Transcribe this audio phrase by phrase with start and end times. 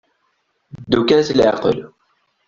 [0.83, 1.77] Ddu kan s leɛqel.